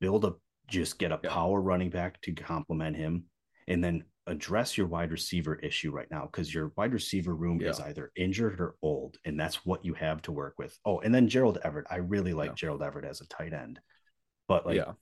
[0.00, 0.34] Build a
[0.68, 1.30] just get a yeah.
[1.30, 3.24] power running back to complement him,
[3.68, 7.70] and then address your wide receiver issue right now because your wide receiver room yeah.
[7.70, 10.78] is either injured or old, and that's what you have to work with.
[10.84, 11.86] Oh, and then Gerald Everett.
[11.90, 12.54] I really like yeah.
[12.56, 13.80] Gerald Everett as a tight end,
[14.48, 14.92] but like yeah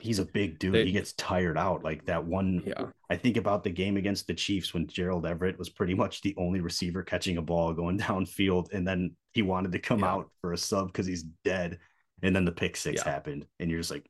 [0.00, 0.74] he's a big dude.
[0.74, 1.82] They, he gets tired out.
[1.82, 2.62] Like that one.
[2.66, 2.86] Yeah.
[3.10, 6.34] I think about the game against the Chiefs when Gerald Everett was pretty much the
[6.38, 10.52] only receiver catching a ball going downfield, and then he wanted to come out for
[10.52, 11.78] a sub because he's dead,
[12.22, 14.08] and then the pick six happened, and you're just like,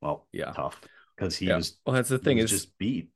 [0.00, 0.80] well, yeah, tough
[1.16, 1.78] because he was.
[1.86, 3.08] Well, that's the thing is just beat.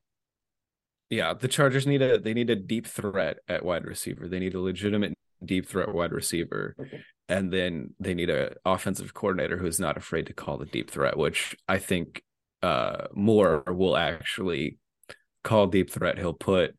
[1.10, 4.28] Yeah, the Chargers need a they need a deep threat at wide receiver.
[4.28, 6.74] They need a legitimate deep threat wide receiver.
[6.80, 10.90] Okay and then they need a offensive coordinator who's not afraid to call the deep
[10.90, 12.22] threat, which I think
[12.62, 14.78] uh, Moore will actually
[15.42, 16.18] call deep threat.
[16.18, 16.76] He'll put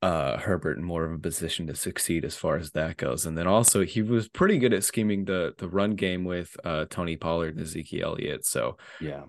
[0.00, 3.26] uh, Herbert in more of a position to succeed as far as that goes.
[3.26, 6.86] And then also he was pretty good at scheming the the run game with uh,
[6.88, 8.46] Tony Pollard and Ezekiel Elliott.
[8.46, 9.24] So yeah,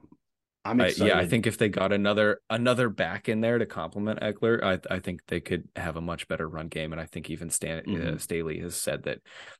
[0.65, 1.03] I'm excited.
[1.03, 4.63] I, yeah, I think if they got another another back in there to complement Ekeler,
[4.63, 6.91] I I think they could have a much better run game.
[6.91, 8.15] And I think even Stan uh, mm-hmm.
[8.15, 9.19] uh, Staley has said that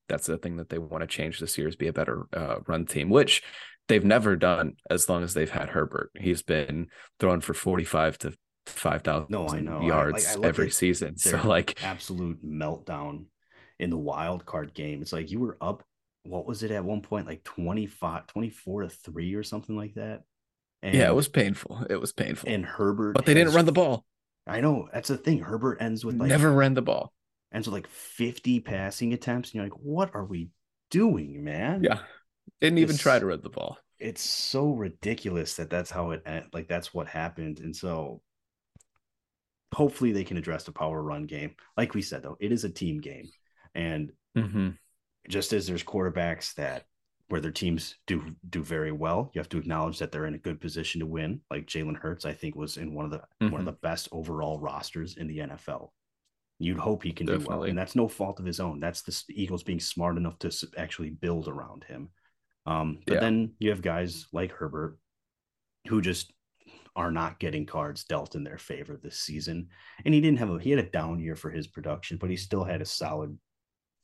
[0.10, 2.56] that's the thing that they want to change this year is be a better uh,
[2.68, 3.44] run team, which
[3.88, 6.10] they've never done as long as they've had Herbert.
[6.20, 6.88] He's been
[7.20, 8.34] throwing for forty five to
[8.66, 9.82] five thousand no, I know.
[9.82, 11.18] yards I, like, I every season.
[11.18, 13.26] So like absolute meltdown
[13.80, 15.04] in the wild card game.
[15.04, 15.84] It's like you were up.
[16.24, 17.28] What was it at one point?
[17.28, 20.24] Like 25, 24 to three or something like that
[20.86, 21.84] and, yeah, it was painful.
[21.90, 22.48] It was painful.
[22.48, 24.06] And Herbert, but they has, didn't run the ball.
[24.46, 25.40] I know that's the thing.
[25.40, 27.12] Herbert ends with like never ran the ball.
[27.52, 30.50] Ends with like fifty passing attempts, and you're like, what are we
[30.92, 31.84] doing, man?
[31.84, 32.00] Yeah,
[32.62, 33.80] didn't even try to run the ball.
[33.98, 38.22] It's so ridiculous that that's how it like that's what happened, and so
[39.74, 41.56] hopefully they can address the power run game.
[41.76, 43.30] Like we said, though, it is a team game,
[43.74, 44.70] and mm-hmm.
[45.28, 46.86] just as there's quarterbacks that
[47.28, 49.32] where their teams do do very well.
[49.34, 51.42] You have to acknowledge that they're in a good position to win.
[51.50, 53.52] Like Jalen Hurts, I think was in one of the mm-hmm.
[53.52, 53.66] one of mm-hmm.
[53.66, 55.90] the best overall rosters in the NFL.
[56.60, 57.46] You'd hope he can Definitely.
[57.46, 58.80] do well, and that's no fault of his own.
[58.80, 62.10] That's the Eagles being smart enough to actually build around him.
[62.66, 63.20] Um, but yeah.
[63.20, 64.98] then you have guys like Herbert
[65.88, 66.32] who just
[66.96, 69.68] are not getting cards dealt in their favor this season.
[70.06, 72.38] And he didn't have a he had a down year for his production, but he
[72.38, 73.38] still had a solid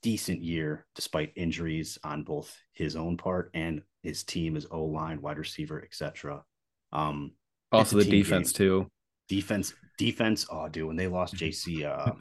[0.01, 5.21] decent year despite injuries on both his own part and his team, his O line,
[5.21, 6.43] wide receiver, etc.
[6.91, 7.31] Um,
[7.71, 8.57] also the defense game.
[8.57, 8.91] too.
[9.29, 10.45] Defense, defense.
[10.49, 12.13] Oh, dude, when they lost JC, uh,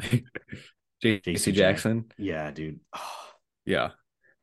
[1.05, 2.07] JC Jackson.
[2.19, 2.81] Yeah, dude.
[3.67, 3.91] Yeah.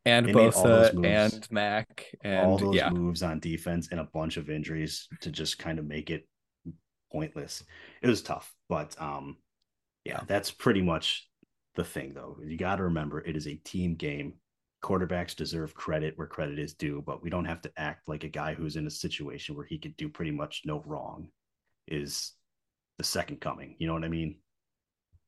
[0.05, 2.89] And Bosa and Mack and all those yeah.
[2.89, 6.25] moves on defense and a bunch of injuries to just kind of make it
[7.11, 7.63] pointless.
[8.01, 9.37] It was tough, but um,
[10.05, 11.27] yeah, that's pretty much
[11.77, 12.37] the thing, though.
[12.45, 14.33] You got to remember it is a team game.
[14.83, 18.29] Quarterbacks deserve credit where credit is due, but we don't have to act like a
[18.29, 21.29] guy who's in a situation where he could do pretty much no wrong
[21.87, 22.33] is
[22.97, 23.75] the second coming.
[23.79, 24.35] You know what I mean?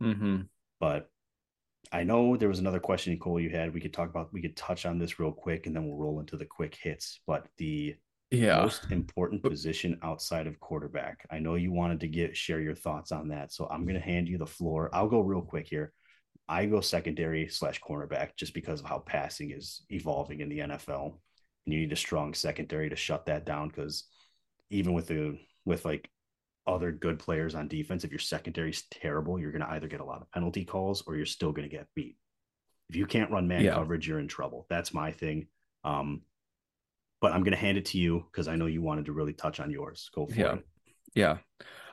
[0.04, 0.42] Mm-hmm.
[0.80, 1.10] But
[1.92, 3.74] I know there was another question, Nicole, you had.
[3.74, 6.20] We could talk about, we could touch on this real quick and then we'll roll
[6.20, 7.22] into the quick hits.
[7.26, 7.96] But the
[8.32, 8.62] yeah.
[8.62, 13.12] most important position outside of quarterback, I know you wanted to get share your thoughts
[13.12, 13.52] on that.
[13.52, 14.90] So I'm going to hand you the floor.
[14.94, 15.94] I'll go real quick here.
[16.50, 21.14] I go secondary slash cornerback just because of how passing is evolving in the NFL.
[21.66, 24.06] And you need a strong secondary to shut that down because
[24.72, 26.10] even with the with like
[26.66, 30.00] other good players on defense, if your secondary is terrible, you're going to either get
[30.00, 32.18] a lot of penalty calls or you're still going to get beat.
[32.90, 33.76] If you can't run man yeah.
[33.76, 34.66] coverage, you're in trouble.
[34.70, 35.48] That's my thing.
[35.84, 36.24] Um,
[37.22, 39.34] but I'm going to hand it to you because I know you wanted to really
[39.34, 40.10] touch on yours.
[40.16, 40.54] Go for yeah.
[40.54, 40.66] it.
[41.14, 41.38] Yeah.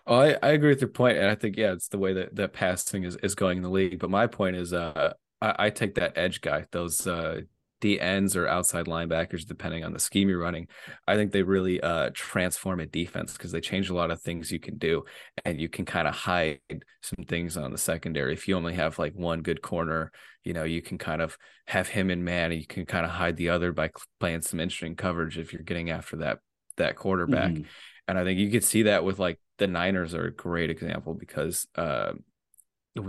[0.07, 2.37] Oh, I, I agree with your point, and I think yeah, it's the way that
[2.37, 3.99] that passing is, is going in the league.
[3.99, 7.41] But my point is, uh, I, I take that edge guy, those uh,
[7.81, 10.69] D ends or outside linebackers, depending on the scheme you're running.
[11.09, 14.53] I think they really uh, transform a defense because they change a lot of things
[14.53, 15.05] you can do,
[15.45, 16.61] and you can kind of hide
[17.03, 18.33] some things on the secondary.
[18.33, 20.13] If you only have like one good corner,
[20.45, 23.11] you know, you can kind of have him in man, and you can kind of
[23.11, 23.91] hide the other by
[24.21, 26.39] playing some interesting coverage if you're getting after that
[26.77, 27.51] that quarterback.
[27.51, 27.63] Mm-hmm.
[28.09, 31.15] And I think you could see that with like the Niners are a great example
[31.15, 32.13] because uh,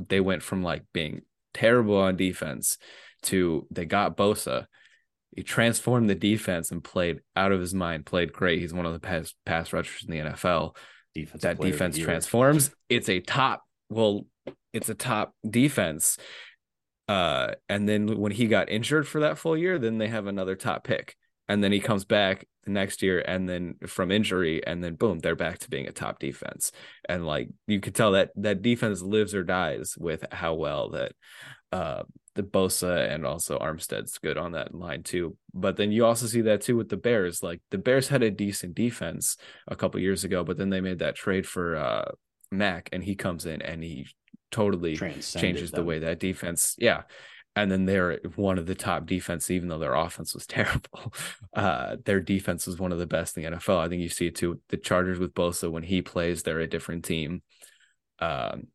[0.08, 1.22] they went from like being
[1.54, 2.78] terrible on defense
[3.24, 4.66] to they got Bosa.
[5.36, 8.60] He transformed the defense and played out of his mind, played great.
[8.60, 10.76] He's one of the pass pass rushers in the NFL.
[11.14, 12.72] Defensive that defense transforms.
[12.90, 14.26] It's a top, well,
[14.74, 16.18] it's a top defense.
[17.08, 20.56] Uh, and then when he got injured for that full year, then they have another
[20.56, 21.16] top pick.
[21.48, 25.36] And then he comes back next year and then from injury, and then boom, they're
[25.36, 26.72] back to being a top defense.
[27.08, 31.14] And like you could tell that that defense lives or dies with how well that
[31.72, 32.04] uh
[32.36, 35.36] the Bosa and also Armstead's good on that line too.
[35.54, 37.42] But then you also see that too with the Bears.
[37.42, 41.00] Like the Bears had a decent defense a couple years ago, but then they made
[41.00, 42.12] that trade for uh
[42.52, 44.08] Mack and he comes in and he
[44.52, 45.82] totally changes them.
[45.82, 46.76] the way that defense.
[46.78, 47.04] Yeah.
[47.58, 51.14] And then they're one of the top defense, even though their offense was terrible.
[51.54, 53.80] Uh, their defense was one of the best in the NFL.
[53.80, 54.62] I think you see it too.
[54.70, 57.42] The Chargers with Bosa, when he plays, they're a different team.
[58.20, 58.68] Um,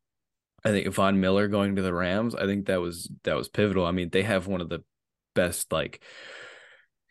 [0.64, 3.86] I think Von Miller going to the Rams, I think that was that was pivotal.
[3.86, 4.84] I mean, they have one of the
[5.34, 6.02] best like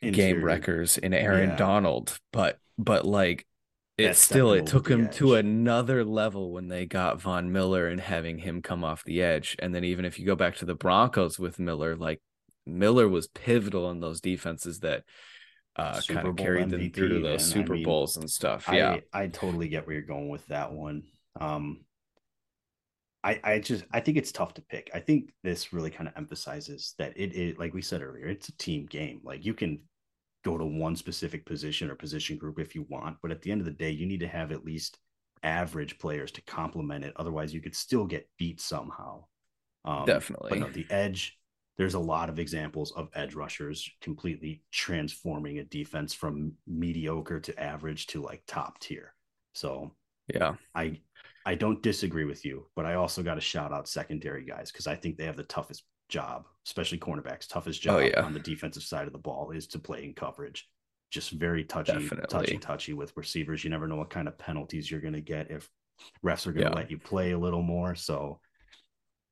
[0.02, 0.36] Interior.
[0.36, 1.56] game wreckers in Aaron yeah.
[1.58, 3.46] Donald, but but like
[3.98, 5.16] it still it took him edge.
[5.18, 9.56] to another level when they got Von Miller and having him come off the edge.
[9.60, 12.22] And then even if you go back to the Broncos with Miller, like
[12.66, 15.04] Miller was pivotal in those defenses that
[15.76, 17.40] uh kind of carried MVP, them through to those man.
[17.40, 18.70] Super I mean, Bowls and stuff.
[18.72, 18.98] Yeah.
[19.14, 21.04] I, I totally get where you're going with that one.
[21.40, 21.82] Um
[23.24, 24.90] I, I just I think it's tough to pick.
[24.94, 28.50] I think this really kind of emphasizes that it, it like we said earlier, it's
[28.50, 29.22] a team game.
[29.24, 29.82] Like you can
[30.44, 33.18] go to one specific position or position group if you want.
[33.22, 34.98] But at the end of the day, you need to have at least
[35.44, 37.14] average players to complement it.
[37.16, 39.26] Otherwise, you could still get beat somehow.
[39.86, 40.50] Um, Definitely.
[40.50, 41.38] But no, the edge,
[41.78, 47.60] there's a lot of examples of edge rushers completely transforming a defense from mediocre to
[47.60, 49.14] average to like top tier.
[49.54, 49.92] So
[50.34, 51.00] yeah, I
[51.46, 54.88] I don't disagree with you, but I also got to shout out secondary guys because
[54.88, 57.47] I think they have the toughest job, especially cornerbacks.
[57.47, 58.21] Toughest oh, job oh, yeah.
[58.21, 60.67] on the defensive side of the ball is to play in coverage.
[61.10, 62.28] Just very touchy, Definitely.
[62.28, 63.63] touchy, touchy with receivers.
[63.63, 65.69] You never know what kind of penalties you're going to get if
[66.24, 66.76] refs are going to yeah.
[66.76, 67.95] let you play a little more.
[67.95, 68.39] So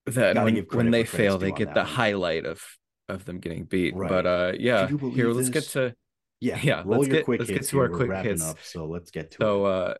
[0.07, 1.89] that when, when they fail, they get the one.
[1.89, 2.61] highlight of
[3.07, 3.95] of them getting beat.
[3.95, 4.09] Right.
[4.09, 5.93] But uh, yeah, here let's get to
[6.41, 6.83] yeah, yeah.
[6.85, 7.83] let's get let's get to here.
[7.83, 8.43] our We're quick hits.
[8.43, 9.69] Up, so let's get to so, it.
[9.69, 9.93] uh,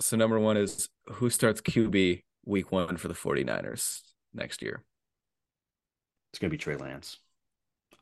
[0.00, 4.00] so number one is who starts QB week one for the 49ers
[4.34, 4.84] next year?
[6.32, 7.18] It's going to be Trey Lance.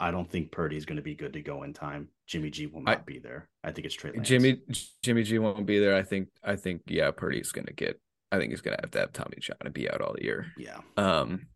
[0.00, 2.08] I don't think Purdy is going to be good to go in time.
[2.26, 3.48] Jimmy G will not I, be there.
[3.64, 4.28] I think it's Trey Lance.
[4.28, 4.60] Jimmy
[5.02, 5.96] Jimmy G won't be there.
[5.96, 8.00] I think I think yeah, Purdy's going to get.
[8.30, 10.52] I think he's going to have to have Tommy John and be out all year.
[10.56, 10.78] Yeah.
[10.96, 11.48] Um.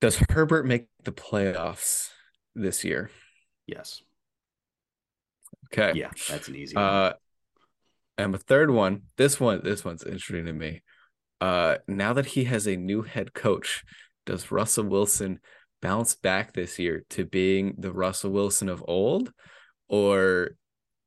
[0.00, 2.10] Does Herbert make the playoffs
[2.54, 3.10] this year?
[3.66, 4.02] Yes.
[5.72, 5.98] Okay.
[5.98, 6.76] Yeah, that's an easy.
[6.76, 6.84] One.
[6.84, 7.12] Uh,
[8.16, 10.82] and the third one, this one, this one's interesting to me.
[11.40, 13.84] Uh, now that he has a new head coach,
[14.26, 15.40] does Russell Wilson
[15.82, 19.32] bounce back this year to being the Russell Wilson of old,
[19.88, 20.56] or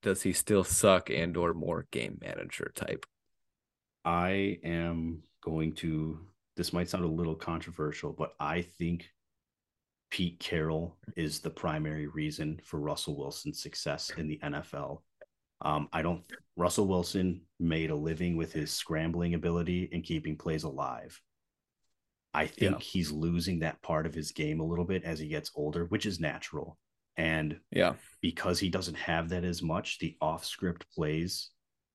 [0.03, 3.05] does he still suck and or more game manager type?
[4.05, 6.19] I am going to.
[6.55, 9.09] This might sound a little controversial, but I think
[10.09, 15.01] Pete Carroll is the primary reason for Russell Wilson's success in the NFL.
[15.61, 16.23] Um, I don't.
[16.55, 21.19] Russell Wilson made a living with his scrambling ability and keeping plays alive.
[22.37, 22.77] I think yeah.
[22.79, 26.05] he's losing that part of his game a little bit as he gets older, which
[26.05, 26.77] is natural.
[27.17, 31.49] And yeah, because he doesn't have that as much, the off script plays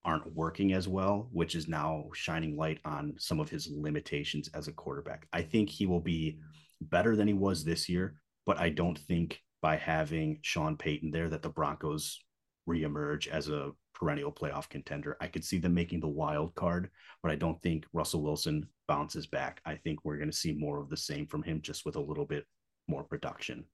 [0.04, 4.66] aren't working as well, which is now shining light on some of his limitations as
[4.66, 5.28] a quarterback.
[5.32, 6.40] I think he will be
[6.80, 11.28] better than he was this year, but I don't think by having Sean Payton there
[11.28, 12.18] that the Broncos
[12.68, 15.16] reemerge as a perennial playoff contender.
[15.20, 16.90] I could see them making the wild card,
[17.22, 19.60] but I don't think Russell Wilson bounces back.
[19.64, 22.00] I think we're going to see more of the same from him, just with a
[22.00, 22.46] little bit
[22.88, 23.64] more production.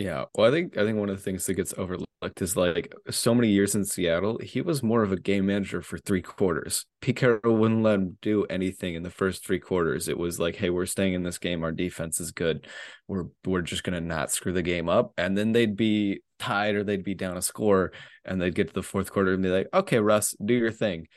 [0.00, 2.94] Yeah, well, I think I think one of the things that gets overlooked is like
[3.10, 6.86] so many years in Seattle, he was more of a game manager for three quarters.
[7.02, 10.08] Pete Carroll wouldn't let him do anything in the first three quarters.
[10.08, 11.62] It was like, hey, we're staying in this game.
[11.62, 12.66] Our defense is good.
[13.08, 16.82] We're we're just gonna not screw the game up, and then they'd be tied or
[16.82, 17.92] they'd be down a score,
[18.24, 21.08] and they'd get to the fourth quarter and be like, okay, Russ, do your thing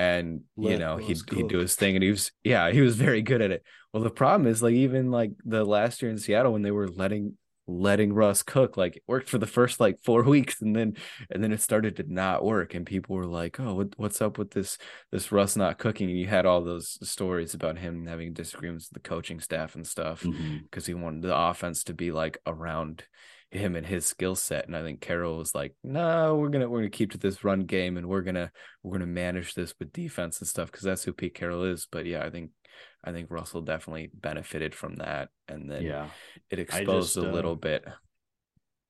[0.00, 2.94] and Let you know he'd, he'd do his thing and he was yeah he was
[2.94, 6.18] very good at it well the problem is like even like the last year in
[6.18, 7.36] seattle when they were letting
[7.68, 8.76] letting Russ cook.
[8.76, 10.96] Like it worked for the first like four weeks, and then
[11.30, 14.38] and then it started to not work, and people were like, "Oh, what, what's up
[14.38, 14.78] with this
[15.12, 19.02] this Russ not cooking?" And you had all those stories about him having disagreements with
[19.02, 20.80] the coaching staff and stuff because mm-hmm.
[20.86, 23.04] he wanted the offense to be like around
[23.50, 24.66] him and his skill set.
[24.66, 27.60] And I think Carroll was like, no, we're gonna we're gonna keep to this run
[27.60, 28.50] game and we're gonna
[28.82, 31.86] we're gonna manage this with defense and stuff because that's who Pete Carroll is.
[31.90, 32.50] But yeah, I think
[33.04, 35.30] I think Russell definitely benefited from that.
[35.46, 36.10] And then Yeah.
[36.50, 37.86] it exposed just, a uh, little bit.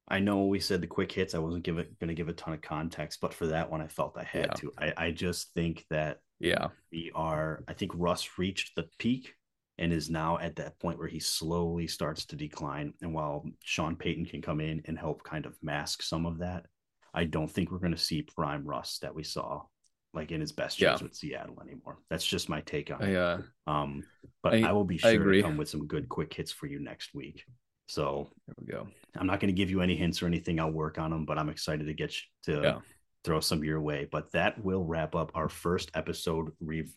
[0.08, 1.34] I know we said the quick hits.
[1.34, 3.82] I wasn't give it, going to give a ton of context, but for that one,
[3.82, 4.54] I felt I had Yeah.
[4.54, 4.72] to.
[4.78, 6.68] I, I just think that Yeah.
[6.90, 7.62] we are.
[7.68, 9.34] I think Russ reached the peak
[9.76, 12.94] and is now at that point where he slowly starts to decline.
[13.02, 16.66] And while Sean Payton can come in and help kind of mask some of that,
[17.12, 19.66] I don't think we're going to see prime Russ that we saw
[20.14, 21.02] like in his best years Yeah.
[21.04, 21.98] with Seattle anymore.
[22.10, 23.16] That's just my take on I it.
[23.16, 24.04] uh Um,
[24.42, 26.78] but I- I, will be sure to come with some good quick hits for you
[26.80, 27.44] next week.
[27.88, 28.88] So there we go.
[29.16, 30.60] I'm not going to give you any hints or anything.
[30.60, 32.80] I'll work on them, but I'm excited to get you to Yeah.
[33.24, 34.06] throw some your way.
[34.10, 36.52] But that will wrap up our first episode.
[36.60, 36.90] Re-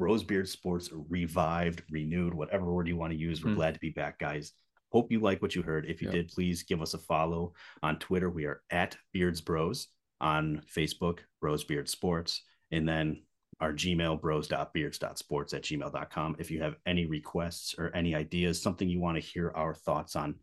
[0.00, 3.42] Rosebeard Sports revived, renewed, whatever word you want to use.
[3.44, 3.56] We're Hmm.
[3.56, 4.52] glad to be back, guys.
[4.92, 5.86] Hope you like what you heard.
[5.86, 6.12] If you Yeah.
[6.14, 7.52] did, please give us a follow
[7.82, 8.30] on Twitter.
[8.30, 9.88] We are at Beards Bros
[10.20, 13.22] on Facebook, Rosebeard Sports, and then
[13.60, 16.36] our Gmail, bros.beards.sports at gmail.com.
[16.38, 20.14] If you have any requests or any ideas, something you want to hear our thoughts
[20.16, 20.36] on,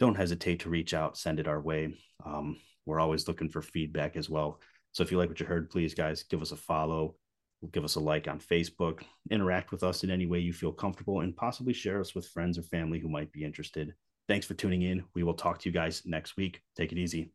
[0.00, 1.94] don't hesitate to reach out, send it our way.
[2.24, 4.60] Um, we're always looking for feedback as well.
[4.92, 7.16] So if you like what you heard, please, guys, give us a follow,
[7.72, 11.20] give us a like on Facebook, interact with us in any way you feel comfortable,
[11.20, 13.94] and possibly share us with friends or family who might be interested.
[14.28, 15.04] Thanks for tuning in.
[15.14, 16.62] We will talk to you guys next week.
[16.76, 17.32] Take it easy.